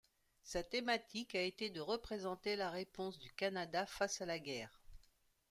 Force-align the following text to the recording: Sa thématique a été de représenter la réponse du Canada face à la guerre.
Sa 0.41 0.63
thématique 0.63 1.35
a 1.35 1.43
été 1.43 1.69
de 1.69 1.79
représenter 1.79 2.55
la 2.55 2.71
réponse 2.71 3.19
du 3.19 3.31
Canada 3.33 3.85
face 3.85 4.19
à 4.21 4.25
la 4.25 4.39
guerre. 4.39 4.81